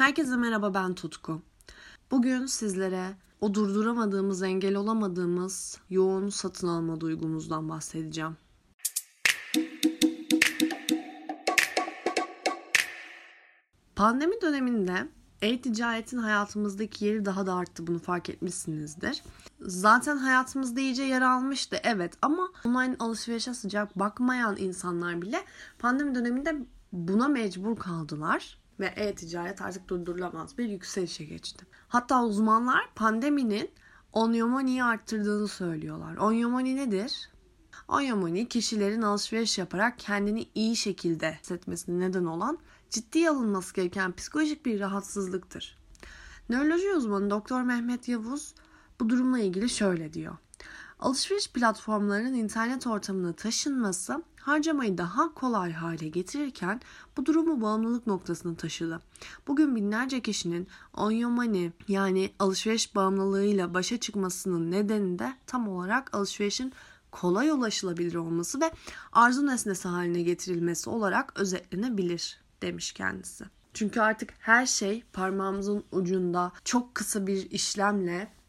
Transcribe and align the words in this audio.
Herkese 0.00 0.36
merhaba 0.36 0.74
ben 0.74 0.94
Tutku. 0.94 1.42
Bugün 2.10 2.46
sizlere 2.46 3.16
o 3.40 3.54
durduramadığımız, 3.54 4.42
engel 4.42 4.74
olamadığımız 4.74 5.78
yoğun 5.90 6.28
satın 6.28 6.68
alma 6.68 7.00
duygumuzdan 7.00 7.68
bahsedeceğim. 7.68 8.36
Pandemi 13.96 14.40
döneminde 14.42 15.08
e-ticaretin 15.42 16.18
hayatımızdaki 16.18 17.04
yeri 17.04 17.24
daha 17.24 17.46
da 17.46 17.54
arttı 17.54 17.86
bunu 17.86 17.98
fark 17.98 18.30
etmişsinizdir. 18.30 19.22
Zaten 19.60 20.16
hayatımızda 20.16 20.80
iyice 20.80 21.02
yer 21.02 21.22
almıştı 21.22 21.76
evet 21.82 22.14
ama 22.22 22.48
online 22.64 22.96
alışverişe 22.98 23.54
sıcak 23.54 23.98
bakmayan 23.98 24.56
insanlar 24.58 25.22
bile 25.22 25.44
pandemi 25.78 26.14
döneminde 26.14 26.56
buna 26.92 27.28
mecbur 27.28 27.76
kaldılar 27.76 28.59
ve 28.80 28.86
e-ticaret 28.86 29.62
artık 29.62 29.88
durdurulamaz 29.88 30.58
bir 30.58 30.68
yükselişe 30.68 31.24
geçti. 31.24 31.66
Hatta 31.88 32.24
uzmanlar 32.24 32.94
pandeminin 32.94 33.70
onyomoniyi 34.12 34.84
arttırdığını 34.84 35.48
söylüyorlar. 35.48 36.16
Onyomoni 36.16 36.76
nedir? 36.76 37.30
Onyomoni 37.88 38.48
kişilerin 38.48 39.02
alışveriş 39.02 39.58
yaparak 39.58 39.98
kendini 39.98 40.48
iyi 40.54 40.76
şekilde 40.76 41.32
hissetmesine 41.32 42.00
neden 42.08 42.24
olan 42.24 42.58
ciddiye 42.90 43.30
alınması 43.30 43.74
gereken 43.74 44.12
psikolojik 44.12 44.66
bir 44.66 44.80
rahatsızlıktır. 44.80 45.78
Nöroloji 46.48 46.92
uzmanı 46.92 47.30
Doktor 47.30 47.62
Mehmet 47.62 48.08
Yavuz 48.08 48.54
bu 49.00 49.08
durumla 49.08 49.38
ilgili 49.38 49.68
şöyle 49.68 50.12
diyor. 50.12 50.36
Alışveriş 51.00 51.50
platformlarının 51.50 52.34
internet 52.34 52.86
ortamına 52.86 53.32
taşınması 53.32 54.22
harcamayı 54.40 54.98
daha 54.98 55.34
kolay 55.34 55.72
hale 55.72 56.08
getirirken 56.08 56.80
bu 57.16 57.26
durumu 57.26 57.60
bağımlılık 57.60 58.06
noktasına 58.06 58.56
taşıdı. 58.56 59.00
Bugün 59.46 59.76
binlerce 59.76 60.20
kişinin 60.20 60.68
onyomani 60.94 61.72
yani 61.88 62.32
alışveriş 62.38 62.94
bağımlılığıyla 62.94 63.74
başa 63.74 64.00
çıkmasının 64.00 64.70
nedeni 64.70 65.18
de 65.18 65.32
tam 65.46 65.68
olarak 65.68 66.14
alışverişin 66.14 66.72
kolay 67.10 67.50
ulaşılabilir 67.50 68.14
olması 68.14 68.60
ve 68.60 68.70
arzu 69.12 69.46
nesnesi 69.46 69.88
haline 69.88 70.22
getirilmesi 70.22 70.90
olarak 70.90 71.40
özetlenebilir 71.40 72.40
demiş 72.62 72.92
kendisi. 72.92 73.44
Çünkü 73.74 74.00
artık 74.00 74.34
her 74.38 74.66
şey 74.66 75.04
parmağımızın 75.12 75.84
ucunda 75.92 76.52
çok 76.64 76.94
kısa 76.94 77.26
bir 77.26 77.50
işlemle 77.50 78.39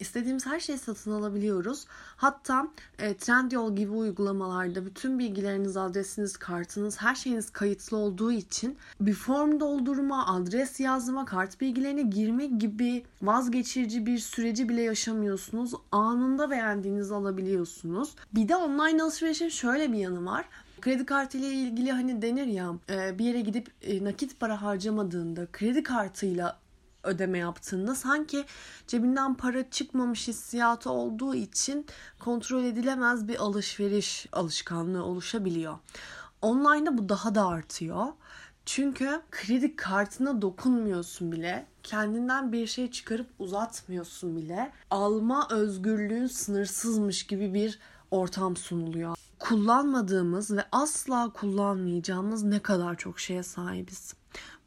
istediğimiz 0.00 0.46
her 0.46 0.60
şeyi 0.60 0.78
satın 0.78 1.12
alabiliyoruz. 1.12 1.84
Hatta 2.16 2.68
e, 2.98 3.16
Trendyol 3.16 3.76
gibi 3.76 3.92
uygulamalarda 3.92 4.86
bütün 4.86 5.18
bilgileriniz, 5.18 5.76
adresiniz, 5.76 6.36
kartınız, 6.36 7.00
her 7.00 7.14
şeyiniz 7.14 7.50
kayıtlı 7.50 7.96
olduğu 7.96 8.32
için 8.32 8.76
bir 9.00 9.14
form 9.14 9.60
doldurma, 9.60 10.26
adres 10.34 10.80
yazma, 10.80 11.24
kart 11.24 11.60
bilgilerine 11.60 12.02
girme 12.02 12.46
gibi 12.46 13.04
vazgeçirici 13.22 14.06
bir 14.06 14.18
süreci 14.18 14.68
bile 14.68 14.82
yaşamıyorsunuz. 14.82 15.72
Anında 15.92 16.50
beğendiğinizi 16.50 17.14
alabiliyorsunuz. 17.14 18.14
Bir 18.34 18.48
de 18.48 18.56
online 18.56 19.02
alışverişin 19.02 19.48
şöyle 19.48 19.92
bir 19.92 19.98
yanı 19.98 20.26
var. 20.26 20.48
Kredi 20.80 21.06
kartı 21.06 21.38
ile 21.38 21.52
ilgili 21.52 21.92
hani 21.92 22.22
denir 22.22 22.46
ya 22.46 22.74
e, 22.90 23.18
bir 23.18 23.24
yere 23.24 23.40
gidip 23.40 23.70
e, 23.82 24.04
nakit 24.04 24.40
para 24.40 24.62
harcamadığında 24.62 25.46
kredi 25.52 25.82
kartıyla 25.82 26.58
ödeme 27.04 27.38
yaptığında 27.38 27.94
sanki 27.94 28.44
cebinden 28.86 29.34
para 29.34 29.70
çıkmamış 29.70 30.28
hissiyatı 30.28 30.90
olduğu 30.90 31.34
için 31.34 31.86
kontrol 32.18 32.64
edilemez 32.64 33.28
bir 33.28 33.36
alışveriş 33.36 34.26
alışkanlığı 34.32 35.04
oluşabiliyor. 35.04 35.78
Online'da 36.42 36.98
bu 36.98 37.08
daha 37.08 37.34
da 37.34 37.46
artıyor. 37.46 38.06
Çünkü 38.66 39.20
kredi 39.30 39.76
kartına 39.76 40.42
dokunmuyorsun 40.42 41.32
bile. 41.32 41.66
Kendinden 41.82 42.52
bir 42.52 42.66
şey 42.66 42.90
çıkarıp 42.90 43.26
uzatmıyorsun 43.38 44.36
bile. 44.36 44.72
Alma 44.90 45.48
özgürlüğün 45.50 46.26
sınırsızmış 46.26 47.26
gibi 47.26 47.54
bir 47.54 47.78
ortam 48.10 48.56
sunuluyor. 48.56 49.16
Kullanmadığımız 49.38 50.50
ve 50.50 50.64
asla 50.72 51.32
kullanmayacağımız 51.32 52.42
ne 52.42 52.58
kadar 52.58 52.96
çok 52.96 53.20
şeye 53.20 53.42
sahibiz. 53.42 54.14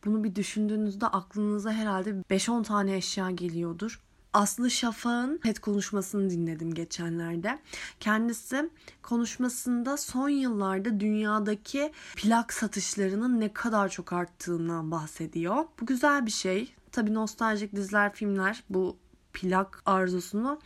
Bunu 0.06 0.24
bir 0.24 0.36
düşündüğünüzde 0.36 1.08
aklınıza 1.08 1.72
herhalde 1.72 2.10
5-10 2.10 2.64
tane 2.64 2.98
eşya 2.98 3.32
geliyordur. 3.32 4.00
Aslı 4.34 4.72
Şafak'ın 4.72 5.38
TED 5.38 5.58
konuşmasını 5.58 6.30
dinledim 6.30 6.74
geçenlerde. 6.74 7.60
Kendisi 8.00 8.70
konuşmasında 9.02 9.98
son 9.98 10.30
yıllarda 10.30 11.00
dünyadaki 11.00 11.92
plak 12.16 12.54
satışlarının 12.54 13.40
ne 13.40 13.54
kadar 13.54 13.90
çok 13.90 14.14
arttığından 14.14 14.92
bahsediyor. 14.92 15.66
Bu 15.82 15.86
güzel 15.86 16.26
bir 16.26 16.32
şey. 16.32 16.76
Tabi 16.92 17.14
nostaljik 17.14 17.76
diziler, 17.76 18.14
filmler 18.14 18.64
bu 18.70 18.98
plak 19.34 19.82
arzusunu 19.86 20.60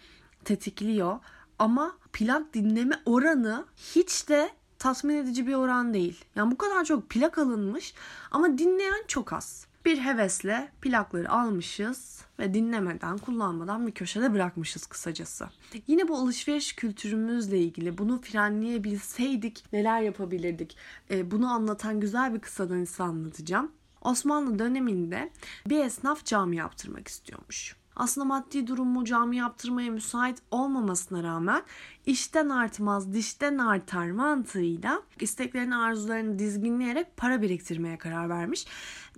tetikliyor. 0.45 1.19
Ama 1.59 1.97
plak 2.13 2.53
dinleme 2.53 3.01
oranı 3.05 3.65
hiç 3.75 4.29
de 4.29 4.49
tatmin 4.79 5.15
edici 5.15 5.47
bir 5.47 5.53
oran 5.53 5.93
değil. 5.93 6.25
Yani 6.35 6.51
bu 6.51 6.57
kadar 6.57 6.85
çok 6.85 7.09
plak 7.09 7.37
alınmış 7.37 7.93
ama 8.31 8.57
dinleyen 8.57 9.03
çok 9.07 9.33
az. 9.33 9.67
Bir 9.85 9.97
hevesle 9.97 10.71
plakları 10.81 11.31
almışız 11.31 12.21
ve 12.39 12.53
dinlemeden, 12.53 13.17
kullanmadan 13.17 13.87
bir 13.87 13.91
köşede 13.91 14.33
bırakmışız 14.33 14.85
kısacası. 14.85 15.49
Yine 15.87 16.07
bu 16.07 16.15
alışveriş 16.15 16.75
kültürümüzle 16.75 17.59
ilgili 17.59 17.97
bunu 17.97 18.21
frenleyebilseydik 18.21 19.63
neler 19.73 20.01
yapabilirdik? 20.01 20.77
Ee, 21.11 21.31
bunu 21.31 21.47
anlatan 21.51 21.99
güzel 21.99 22.33
bir 22.33 22.81
ise 22.81 23.03
anlatacağım. 23.03 23.71
Osmanlı 24.01 24.59
döneminde 24.59 25.31
bir 25.65 25.85
esnaf 25.85 26.25
cami 26.25 26.55
yaptırmak 26.55 27.07
istiyormuş 27.07 27.75
aslında 27.97 28.25
maddi 28.25 28.67
durumu 28.67 29.05
cami 29.05 29.37
yaptırmaya 29.37 29.91
müsait 29.91 30.37
olmamasına 30.51 31.23
rağmen 31.23 31.63
işten 32.05 32.49
artmaz 32.49 33.13
dişten 33.13 33.57
artar 33.57 34.11
mantığıyla 34.11 35.01
isteklerini 35.19 35.75
arzularını 35.75 36.39
dizginleyerek 36.39 37.17
para 37.17 37.41
biriktirmeye 37.41 37.97
karar 37.97 38.29
vermiş. 38.29 38.65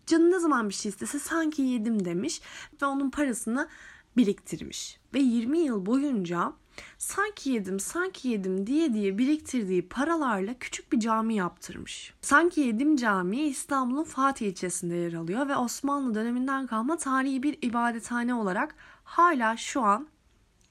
Canı 0.05 0.31
ne 0.31 0.39
zaman 0.39 0.69
bir 0.69 0.73
şey 0.73 0.89
istese 0.89 1.19
sanki 1.19 1.61
yedim 1.61 2.05
demiş 2.05 2.41
ve 2.81 2.85
onun 2.85 3.09
parasını 3.09 3.67
biriktirmiş. 4.17 4.99
Ve 5.13 5.19
20 5.19 5.59
yıl 5.59 5.85
boyunca 5.85 6.53
sanki 6.97 7.49
yedim 7.49 7.79
sanki 7.79 8.27
yedim 8.27 8.67
diye 8.67 8.93
diye 8.93 9.17
biriktirdiği 9.17 9.89
paralarla 9.89 10.53
küçük 10.59 10.91
bir 10.91 10.99
cami 10.99 11.35
yaptırmış. 11.35 12.13
Sanki 12.21 12.61
yedim 12.61 12.95
Camii 12.95 13.41
İstanbul'un 13.41 14.03
Fatih 14.03 14.47
ilçesinde 14.47 14.95
yer 14.95 15.13
alıyor 15.13 15.47
ve 15.47 15.55
Osmanlı 15.55 16.15
döneminden 16.15 16.67
kalma 16.67 16.97
tarihi 16.97 17.43
bir 17.43 17.57
ibadethane 17.61 18.33
olarak 18.33 18.75
hala 19.03 19.57
şu 19.57 19.81
an 19.81 20.07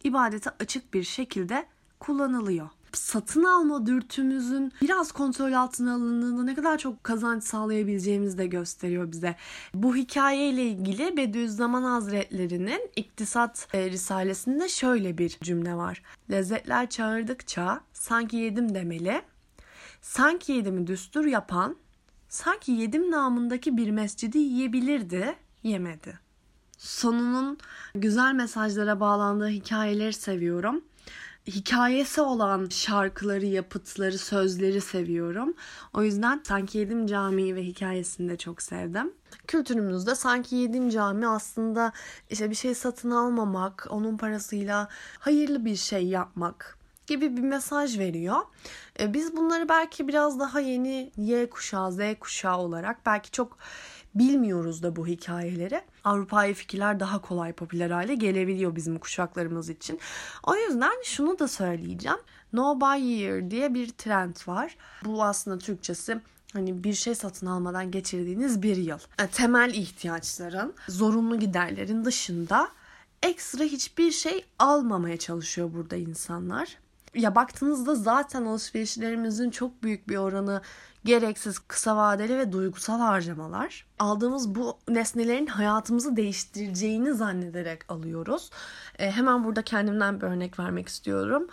ibadete 0.05 0.51
açık 0.51 0.95
bir 0.95 1.03
şekilde 1.03 1.67
kullanılıyor 2.01 2.69
satın 2.93 3.45
alma 3.45 3.87
dürtümüzün 3.87 4.73
biraz 4.83 5.13
kontrol 5.13 5.53
altına 5.53 5.95
alındığında 5.95 6.43
ne 6.43 6.55
kadar 6.55 6.79
çok 6.79 7.05
kazanç 7.05 7.45
sağlayabileceğimizi 7.45 8.39
de 8.39 8.47
gösteriyor 8.47 9.13
bize. 9.13 9.37
Bu 9.75 9.97
hikayeyle 9.97 10.65
ilgili 10.65 11.17
Bediüzzaman 11.17 11.83
Hazretleri'nin 11.83 12.91
İktisat 12.97 13.69
e, 13.73 13.91
Risalesi'nde 13.91 14.69
şöyle 14.69 15.19
bir 15.19 15.39
cümle 15.43 15.75
var. 15.75 16.03
Lezzetler 16.31 16.91
çağırdıkça 16.91 17.81
sanki 17.93 18.37
yedim 18.37 18.75
demeli, 18.75 19.23
sanki 20.03 20.53
yedimi 20.53 20.87
düstur 20.87 21.25
yapan, 21.25 21.77
sanki 22.29 22.73
yedim 22.73 23.11
namındaki 23.11 23.77
bir 23.77 23.91
mescidi 23.91 24.39
yiyebilirdi, 24.39 25.37
yemedi. 25.63 26.19
Sonunun 26.79 27.59
güzel 27.95 28.35
mesajlara 28.35 29.01
bağlandığı 29.01 29.49
hikayeleri 29.49 30.13
seviyorum 30.13 30.85
hikayesi 31.49 32.21
olan 32.21 32.69
şarkıları, 32.71 33.47
yapıtları, 33.47 34.19
sözleri 34.19 34.81
seviyorum. 34.81 35.55
O 35.95 36.03
yüzden 36.03 36.41
Sanki 36.45 36.79
Yedim 36.79 37.07
Camii 37.07 37.55
ve 37.55 37.63
hikayesini 37.63 38.29
de 38.29 38.37
çok 38.37 38.63
sevdim. 38.63 39.13
Kültürümüzde 39.47 40.15
Sanki 40.15 40.57
Yedim 40.57 40.91
Cami 40.91 41.29
aslında 41.29 41.93
işte 42.31 42.51
bir 42.51 42.55
şey 42.55 42.75
satın 42.75 43.11
almamak, 43.11 43.87
onun 43.91 44.17
parasıyla 44.17 44.89
hayırlı 45.19 45.65
bir 45.65 45.77
şey 45.77 46.07
yapmak 46.07 46.79
gibi 47.07 47.37
bir 47.37 47.43
mesaj 47.43 47.99
veriyor. 47.99 48.41
E, 49.01 49.15
biz 49.15 49.37
bunları 49.37 49.69
belki 49.69 50.09
biraz 50.09 50.41
daha 50.41 50.61
yeni 50.61 51.13
Y 51.17 51.51
kuşağı, 51.51 51.93
Z 51.93 51.99
kuşağı 52.21 52.59
olarak 52.59 53.07
belki 53.07 53.31
çok 53.31 53.59
bilmiyoruz 54.15 54.83
da 54.83 54.97
bu 54.97 55.07
hikayeleri. 55.07 55.81
Avrupa'yı 56.05 56.55
fikirler 56.55 57.01
daha 57.01 57.21
kolay 57.21 57.53
popüler 57.53 57.91
hale 57.91 58.15
gelebiliyor 58.15 58.77
bizim 58.77 58.99
kuşaklarımız 58.99 59.71
için. 59.71 60.01
O 60.43 60.57
yüzden 60.57 61.03
şunu 61.05 61.39
da 61.39 61.49
söyleyeceğim. 61.49 62.19
No 62.53 62.81
buy 62.81 63.13
year 63.13 63.51
diye 63.51 63.75
bir 63.75 63.89
trend 63.89 64.37
var. 64.47 64.77
Bu 65.05 65.25
aslında 65.25 65.59
Türkçesi 65.59 66.21
hani 66.53 66.85
bir 66.85 66.95
şey 66.95 67.15
satın 67.15 67.47
almadan 67.47 67.91
geçirdiğiniz 67.91 68.63
bir 68.63 68.77
yıl. 68.77 68.99
Yani 69.19 69.31
temel 69.31 69.75
ihtiyaçların, 69.75 70.75
zorunlu 70.89 71.39
giderlerin 71.39 72.05
dışında 72.05 72.69
ekstra 73.23 73.65
hiçbir 73.65 74.11
şey 74.11 74.45
almamaya 74.59 75.17
çalışıyor 75.17 75.71
burada 75.75 75.97
insanlar. 75.97 76.79
Ya 77.19 77.35
baktığınızda 77.35 77.95
zaten 77.95 78.45
alışverişlerimizin 78.45 79.51
çok 79.51 79.83
büyük 79.83 80.09
bir 80.09 80.17
oranı 80.17 80.63
gereksiz, 81.05 81.59
kısa 81.59 81.97
vadeli 81.97 82.39
ve 82.39 82.53
duygusal 82.53 82.99
harcamalar. 82.99 83.87
Aldığımız 83.99 84.55
bu 84.55 84.79
nesnelerin 84.89 85.47
hayatımızı 85.47 86.17
değiştireceğini 86.17 87.15
zannederek 87.15 87.93
alıyoruz. 87.93 88.51
E, 88.99 89.11
hemen 89.11 89.45
burada 89.45 89.63
kendimden 89.63 90.21
bir 90.21 90.27
örnek 90.27 90.59
vermek 90.59 90.89
istiyorum. 90.89 91.49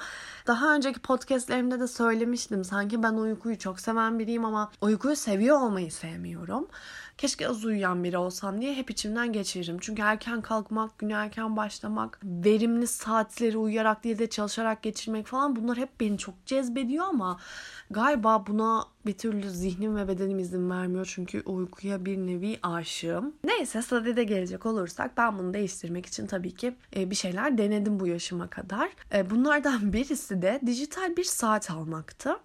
Daha 0.47 0.75
önceki 0.75 0.99
podcastlerimde 0.99 1.79
de 1.79 1.87
söylemiştim. 1.87 2.63
Sanki 2.63 3.03
ben 3.03 3.13
uykuyu 3.13 3.57
çok 3.57 3.79
seven 3.79 4.19
biriyim 4.19 4.45
ama 4.45 4.71
uykuyu 4.81 5.15
seviyor 5.15 5.61
olmayı 5.61 5.91
sevmiyorum. 5.91 6.67
Keşke 7.17 7.47
az 7.47 7.65
uyuyan 7.65 8.03
biri 8.03 8.17
olsam 8.17 8.61
diye 8.61 8.75
hep 8.75 8.89
içimden 8.89 9.33
geçiririm. 9.33 9.77
Çünkü 9.81 10.01
erken 10.01 10.41
kalkmak, 10.41 10.99
günü 10.99 11.13
erken 11.13 11.57
başlamak, 11.57 12.19
verimli 12.23 12.87
saatleri 12.87 13.57
uyuyarak 13.57 14.03
değil 14.03 14.19
de 14.19 14.29
çalışarak 14.29 14.83
geçirmek 14.83 15.27
falan 15.27 15.55
bunlar 15.55 15.77
hep 15.77 15.99
beni 15.99 16.17
çok 16.17 16.45
cezbediyor 16.45 17.05
ama 17.05 17.39
galiba 17.91 18.47
buna 18.47 18.85
bir 19.05 19.17
türlü 19.17 19.49
zihnim 19.49 19.95
ve 19.95 20.07
bedenim 20.07 20.39
izin 20.39 20.69
vermiyor. 20.69 21.11
Çünkü 21.15 21.41
uykuya 21.45 22.05
bir 22.05 22.17
nevi 22.17 22.59
aşığım. 22.63 23.33
Neyse 23.43 23.81
sadede 23.81 24.23
gelecek 24.23 24.65
olursak 24.65 25.17
ben 25.17 25.39
bunu 25.39 25.53
değiştirmek 25.53 26.05
için 26.05 26.27
tabii 26.27 26.55
ki 26.55 26.75
e, 26.95 27.09
bir 27.09 27.15
şeyler 27.15 27.57
denedim 27.57 27.99
bu 27.99 28.07
yaşıma 28.07 28.47
kadar. 28.47 28.89
E, 29.13 29.29
bunlardan 29.29 29.93
birisi 29.93 30.41
de 30.41 30.61
dijital 30.65 31.17
bir 31.17 31.23
saat 31.23 31.71
almaktı. 31.71 32.35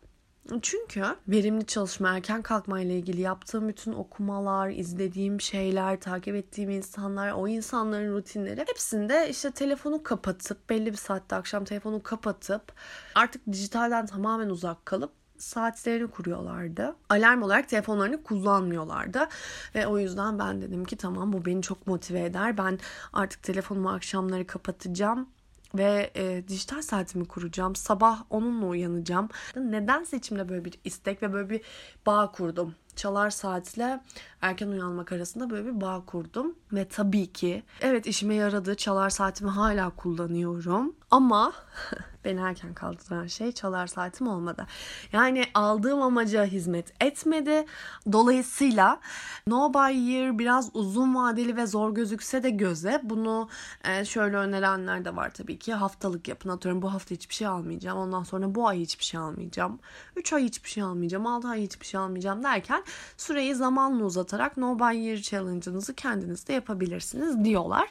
Çünkü 0.59 1.05
verimli 1.29 1.67
çalışma, 1.67 2.17
erken 2.17 2.43
kalkma 2.43 2.81
ile 2.81 2.99
ilgili 2.99 3.21
yaptığım 3.21 3.69
bütün 3.69 3.93
okumalar, 3.93 4.71
izlediğim 4.71 5.41
şeyler, 5.41 6.01
takip 6.01 6.35
ettiğim 6.35 6.71
insanlar, 6.71 7.33
o 7.33 7.49
insanların 7.49 8.13
rutinleri 8.13 8.61
hepsinde 8.61 9.29
işte 9.31 9.51
telefonu 9.51 10.03
kapatıp 10.03 10.71
belli 10.71 10.93
bir 10.93 10.97
saatte 10.97 11.37
akşam 11.37 11.65
telefonu 11.65 12.03
kapatıp 12.03 12.73
artık 13.15 13.43
dijitalden 13.53 14.07
tamamen 14.07 14.49
uzak 14.49 14.87
kalıp 14.87 15.13
saatlerini 15.39 16.11
kuruyorlardı. 16.11 16.97
Alarm 17.09 17.43
olarak 17.43 17.69
telefonlarını 17.69 18.23
kullanmıyorlardı. 18.23 19.29
Ve 19.75 19.87
o 19.87 19.99
yüzden 19.99 20.39
ben 20.39 20.63
dedim 20.63 20.85
ki 20.85 20.97
tamam 20.97 21.33
bu 21.33 21.45
beni 21.45 21.63
çok 21.63 21.87
motive 21.87 22.25
eder. 22.25 22.59
Ben 22.59 22.79
artık 23.13 23.43
telefonumu 23.43 23.91
akşamları 23.91 24.47
kapatacağım 24.47 25.29
ve 25.75 26.11
e, 26.17 26.49
dijital 26.49 26.83
saatimi 26.83 27.25
kuracağım. 27.25 27.77
Sabah 27.77 28.23
onunla 28.31 28.67
uyanacağım. 28.67 29.29
Neden 29.57 30.05
seçimle 30.05 30.49
böyle 30.49 30.65
bir 30.65 30.81
istek 30.85 31.23
ve 31.23 31.33
böyle 31.33 31.51
bir 31.51 31.61
bağ 32.07 32.33
kurdum. 32.33 32.75
Çalar 33.01 33.31
saatle 33.31 34.01
erken 34.43 34.69
uyanmak 34.69 35.13
arasında 35.13 35.51
böyle 35.51 35.67
bir 35.67 35.81
bağ 35.81 36.03
kurdum. 36.07 36.55
Ve 36.73 36.89
tabii 36.89 37.33
ki 37.33 37.63
evet 37.81 38.07
işime 38.07 38.35
yaradı. 38.35 38.75
Çalar 38.75 39.11
saatimi 39.11 39.51
hala 39.51 39.91
kullanıyorum. 39.91 40.95
Ama 41.11 41.53
beni 42.25 42.41
erken 42.41 42.75
kaldıran 42.75 43.27
şey 43.27 43.53
çalar 43.53 43.87
saatim 43.87 44.29
olmadı. 44.29 44.67
Yani 45.13 45.45
aldığım 45.55 46.03
amaca 46.03 46.45
hizmet 46.45 46.93
etmedi. 47.01 47.65
Dolayısıyla 48.13 49.01
No 49.47 49.75
Buy 49.75 50.11
Year 50.11 50.39
biraz 50.39 50.71
uzun 50.75 51.15
vadeli 51.15 51.57
ve 51.57 51.67
zor 51.67 51.95
gözükse 51.95 52.43
de 52.43 52.51
göze 52.51 53.01
bunu 53.03 53.49
e, 53.85 54.05
şöyle 54.05 54.37
önerenler 54.37 55.05
de 55.05 55.17
var 55.17 55.35
tabii 55.35 55.59
ki. 55.59 55.75
Haftalık 55.75 56.29
yapın. 56.29 56.49
Atıyorum 56.49 56.83
bu 56.83 56.93
hafta 56.93 57.15
hiçbir 57.15 57.35
şey 57.35 57.47
almayacağım. 57.47 57.99
Ondan 57.99 58.23
sonra 58.23 58.55
bu 58.55 58.69
ay 58.69 58.81
hiçbir 58.81 59.05
şey 59.05 59.21
almayacağım. 59.21 59.79
3 60.17 60.33
ay 60.33 60.45
hiçbir 60.45 60.71
şey 60.71 60.83
almayacağım. 60.83 61.27
6 61.27 61.49
ay 61.49 61.63
hiçbir 61.63 61.87
şey 61.87 62.01
almayacağım 62.01 62.43
derken 62.43 62.85
süreyi 63.17 63.55
zamanla 63.55 64.05
uzatarak 64.05 64.57
No 64.57 64.79
Buy 64.79 64.97
Year 64.97 65.17
challenge'ınızı 65.17 65.95
kendiniz 65.95 66.49
de 66.49 66.53
yapabilirsiniz 66.53 67.45
diyorlar. 67.45 67.89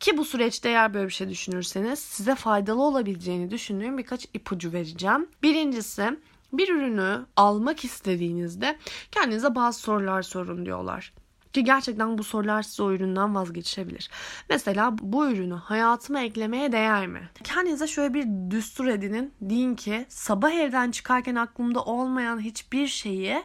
Ki 0.00 0.16
bu 0.16 0.24
süreçte 0.24 0.68
eğer 0.68 0.94
böyle 0.94 1.06
bir 1.06 1.12
şey 1.12 1.28
düşünürseniz 1.28 1.98
size 1.98 2.34
faydalı 2.34 2.82
olabileceğini 2.82 3.50
düşündüğüm 3.50 3.98
birkaç 3.98 4.24
ipucu 4.34 4.72
vereceğim. 4.72 5.26
Birincisi 5.42 6.16
bir 6.52 6.68
ürünü 6.68 7.26
almak 7.36 7.84
istediğinizde 7.84 8.78
kendinize 9.10 9.54
bazı 9.54 9.80
sorular 9.80 10.22
sorun 10.22 10.66
diyorlar. 10.66 11.12
Ki 11.52 11.64
gerçekten 11.64 12.18
bu 12.18 12.24
sorular 12.24 12.62
size 12.62 12.82
o 12.82 12.92
üründen 12.92 13.34
vazgeçebilir. 13.34 14.10
Mesela 14.50 14.98
bu 14.98 15.26
ürünü 15.30 15.54
hayatıma 15.54 16.20
eklemeye 16.20 16.72
değer 16.72 17.06
mi? 17.06 17.28
Kendinize 17.44 17.86
şöyle 17.86 18.14
bir 18.14 18.50
düstur 18.50 18.86
edinin. 18.86 19.34
Deyin 19.40 19.74
ki 19.74 20.06
sabah 20.08 20.50
evden 20.52 20.90
çıkarken 20.90 21.34
aklımda 21.34 21.82
olmayan 21.84 22.40
hiçbir 22.40 22.86
şeyi 22.86 23.42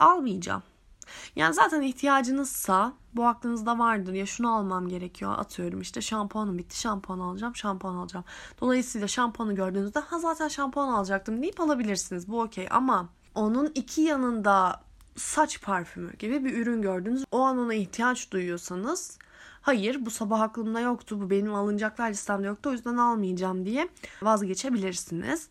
almayacağım. 0.00 0.62
Yani 1.36 1.54
zaten 1.54 1.82
ihtiyacınızsa 1.82 2.92
bu 3.14 3.26
aklınızda 3.26 3.78
vardır 3.78 4.12
ya 4.12 4.26
şunu 4.26 4.56
almam 4.56 4.88
gerekiyor 4.88 5.34
atıyorum 5.38 5.80
işte 5.80 6.00
şampuanım 6.00 6.58
bitti 6.58 6.80
şampuan 6.80 7.18
alacağım 7.18 7.56
şampuan 7.56 7.94
alacağım. 7.94 8.24
Dolayısıyla 8.60 9.08
şampuanı 9.08 9.54
gördüğünüzde 9.54 10.00
ha 10.00 10.18
zaten 10.18 10.48
şampuan 10.48 10.88
alacaktım 10.88 11.42
deyip 11.42 11.60
alabilirsiniz 11.60 12.28
bu 12.28 12.40
okey 12.40 12.68
ama 12.70 13.08
onun 13.34 13.72
iki 13.74 14.00
yanında 14.00 14.80
saç 15.16 15.62
parfümü 15.62 16.16
gibi 16.16 16.44
bir 16.44 16.58
ürün 16.58 16.82
gördünüz 16.82 17.24
o 17.32 17.40
an 17.40 17.58
ona 17.58 17.74
ihtiyaç 17.74 18.30
duyuyorsanız 18.30 19.18
hayır 19.60 20.06
bu 20.06 20.10
sabah 20.10 20.40
aklımda 20.40 20.80
yoktu 20.80 21.20
bu 21.20 21.30
benim 21.30 21.54
alınacaklar 21.54 22.10
listemde 22.10 22.46
yoktu 22.46 22.70
o 22.70 22.72
yüzden 22.72 22.96
almayacağım 22.96 23.66
diye 23.66 23.88
vazgeçebilirsiniz. 24.22 25.48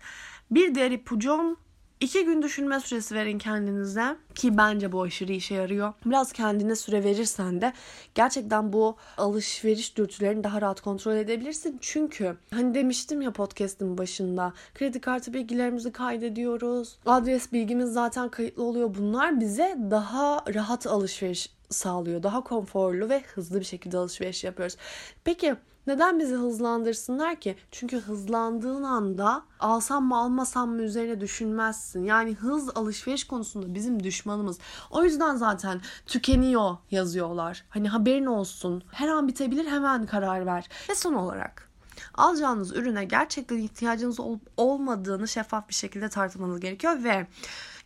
Bir 0.52 0.75
diğer 0.75 0.92
ipucum 0.92 1.57
İki 2.00 2.25
gün 2.25 2.42
düşünme 2.42 2.80
süresi 2.80 3.16
verin 3.16 3.38
kendinize 3.38 4.16
ki 4.36 4.57
bence 4.57 4.92
bu 4.92 5.01
aşırı 5.01 5.31
işe 5.31 5.56
yarıyor. 5.56 5.94
Biraz 6.06 6.31
kendine 6.31 6.75
süre 6.75 7.04
verirsen 7.04 7.62
de 7.62 7.74
gerçekten 8.16 8.74
bu 8.74 8.96
alışveriş 9.18 9.98
dürtülerini 9.98 10.44
daha 10.44 10.62
rahat 10.62 10.81
kontrol 10.81 11.16
edebilirsin. 11.16 11.78
Çünkü 11.81 12.38
hani 12.54 12.74
demiştim 12.74 13.22
ya 13.22 13.34
podcast'ın 13.34 13.98
başında 13.98 14.54
kredi 14.75 15.01
kartı 15.01 15.34
bilgilerimizi 15.34 15.92
kaydediyoruz. 15.92 16.98
Adres 17.06 17.54
bilgimiz 17.54 17.94
zaten 17.94 18.30
kayıtlı 18.30 18.63
oluyor. 18.63 18.95
Bunlar 19.00 19.40
bize 19.40 19.78
daha 19.92 20.44
rahat 20.56 20.88
alışveriş 20.88 21.58
sağlıyor. 21.69 22.24
Daha 22.24 22.44
konforlu 22.44 23.10
ve 23.10 23.24
hızlı 23.36 23.60
bir 23.60 23.66
şekilde 23.66 23.98
alışveriş 23.98 24.44
yapıyoruz. 24.44 24.75
Peki 25.24 25.56
neden 25.88 26.19
bizi 26.19 26.36
hızlandırsınlar 26.36 27.36
ki? 27.36 27.56
Çünkü 27.71 28.00
hızlandığın 28.00 28.83
anda 28.83 29.44
alsam 29.60 30.06
mı 30.06 30.18
almasam 30.18 30.69
mı 30.69 30.81
üzerine 30.81 31.21
düşünmezsin. 31.21 32.04
Yani 32.04 32.33
hız 32.33 32.69
alışveriş 32.75 33.24
konusunda 33.24 33.74
bizim 33.74 34.04
düşmanımız. 34.04 34.60
O 34.92 35.04
yüzden 35.04 35.36
zaten 35.36 35.81
tükeniyor 36.06 36.77
yazıyorlar. 36.92 37.66
Hani 37.69 37.89
haberin 37.89 38.25
olsun. 38.25 38.83
Her 38.92 39.07
an 39.07 39.27
bitebilir 39.27 39.66
hemen 39.66 40.06
karar 40.06 40.45
ver. 40.45 40.69
Ve 40.89 40.95
son 40.95 41.13
olarak 41.13 41.69
alacağınız 42.13 42.75
ürüne 42.75 43.06
gerçekten 43.06 43.57
ihtiyacınız 43.57 44.19
olup 44.19 44.42
olmadığını 44.57 45.27
şeffaf 45.27 45.69
bir 45.69 45.74
şekilde 45.74 46.10
tartmanız 46.10 46.60
gerekiyor 46.60 47.04
ve 47.04 47.27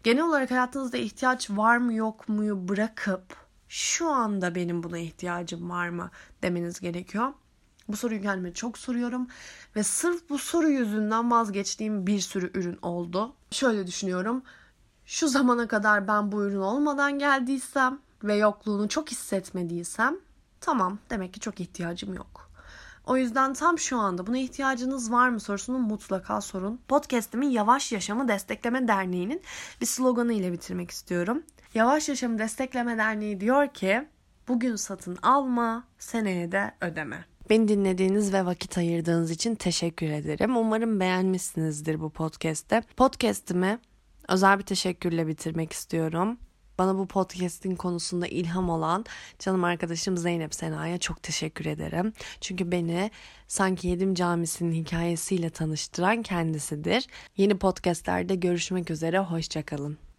genel 0.03 0.24
olarak 0.24 0.51
hayatınızda 0.51 0.97
ihtiyaç 0.97 1.50
var 1.50 1.77
mı 1.77 1.94
yok 1.94 2.30
muyu 2.30 2.68
bırakıp 2.68 3.43
şu 3.73 4.09
anda 4.09 4.55
benim 4.55 4.83
buna 4.83 4.97
ihtiyacım 4.97 5.69
var 5.69 5.89
mı 5.89 6.11
demeniz 6.43 6.79
gerekiyor. 6.79 7.33
Bu 7.87 7.97
soruyu 7.97 8.21
kendime 8.21 8.53
çok 8.53 8.77
soruyorum 8.77 9.27
ve 9.75 9.83
sırf 9.83 10.30
bu 10.30 10.37
soru 10.37 10.69
yüzünden 10.69 11.31
vazgeçtiğim 11.31 12.07
bir 12.07 12.19
sürü 12.19 12.51
ürün 12.53 12.80
oldu. 12.81 13.33
Şöyle 13.51 13.87
düşünüyorum. 13.87 14.44
Şu 15.06 15.27
zamana 15.27 15.68
kadar 15.68 16.07
ben 16.07 16.31
bu 16.31 16.44
ürün 16.44 16.59
olmadan 16.59 17.19
geldiysem 17.19 17.99
ve 18.23 18.35
yokluğunu 18.35 18.89
çok 18.89 19.11
hissetmediysem 19.11 20.15
tamam 20.61 20.99
demek 21.09 21.33
ki 21.33 21.39
çok 21.39 21.59
ihtiyacım 21.59 22.13
yok. 22.13 22.49
O 23.06 23.18
yüzden 23.18 23.54
tam 23.54 23.80
şu 23.80 23.98
anda 23.98 24.28
buna 24.28 24.38
ihtiyacınız 24.38 25.12
var 25.12 25.30
mı 25.30 25.40
sorusunu 25.40 25.80
mutlaka 25.80 26.42
sorun. 26.42 26.81
Podcast'imin 26.88 27.50
Yavaş 27.50 27.92
Yaşamı 27.92 28.28
Destekleme 28.28 28.88
Derneği'nin 28.88 29.42
bir 29.81 29.86
sloganı 29.86 30.33
ile 30.33 30.52
bitirmek 30.52 30.92
istiyorum. 30.92 31.44
Yavaş 31.74 32.10
Yaşamı 32.10 32.40
Destekleme 32.40 32.98
Derneği 32.98 33.40
diyor 33.40 33.68
ki 33.68 34.07
bugün 34.48 34.76
satın 34.76 35.18
alma, 35.22 35.83
seneye 36.00 36.52
de 36.52 36.72
ödeme. 36.81 37.26
Beni 37.50 37.68
dinlediğiniz 37.68 38.33
ve 38.33 38.45
vakit 38.45 38.78
ayırdığınız 38.78 39.31
için 39.31 39.56
teşekkür 39.56 40.10
ederim. 40.10 40.57
Umarım 40.57 41.00
beğenmişsinizdir 41.00 42.00
bu 42.00 42.10
podcast'te. 42.10 42.81
Podcast'imi 42.98 43.80
özel 44.28 44.60
bir 44.60 44.64
teşekkürle 44.64 45.28
bitirmek 45.28 45.74
istiyorum. 45.74 46.38
Bana 46.77 46.97
bu 46.97 47.07
podcast'in 47.07 47.75
konusunda 47.75 48.27
ilham 48.27 48.69
olan 48.69 49.06
canım 49.39 49.63
arkadaşım 49.63 50.18
Zeynep 50.18 50.56
Sena'ya 50.56 50.97
çok 50.97 51.23
teşekkür 51.23 51.65
ederim. 51.65 52.13
Çünkü 52.42 52.71
beni 52.71 53.11
sanki 53.47 53.87
Yedim 53.87 54.15
Camisi'nin 54.15 54.73
hikayesiyle 54.73 55.49
tanıştıran 55.49 56.21
kendisidir. 56.21 57.07
Yeni 57.37 57.57
podcastlerde 57.57 58.35
görüşmek 58.35 58.92
üzere, 58.92 59.19
hoşçakalın. 59.19 60.12